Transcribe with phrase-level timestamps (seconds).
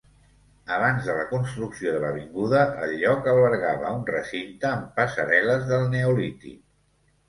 [0.77, 6.63] Abans de la construcció de l'avinguda el lloc albergava un recinte amb passarel·les del Neolític.